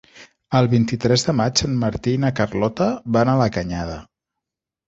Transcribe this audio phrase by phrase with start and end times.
[0.59, 4.01] El vint-i-tres de maig en Martí i na Carlota van a la Canyada.